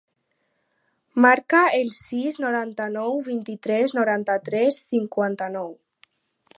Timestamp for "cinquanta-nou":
4.95-5.75